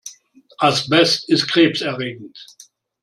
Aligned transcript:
Asbest 0.59 1.29
ist 1.29 1.45
krebserregend. 1.47 2.35